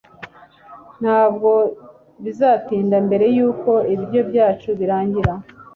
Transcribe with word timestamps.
Ntabwo 1.01 1.51
bizatinda 2.23 2.95
mbere 3.07 3.25
yuko 3.35 3.71
ibiryo 3.93 4.21
byacu 4.29 4.69
birangira 4.79 5.33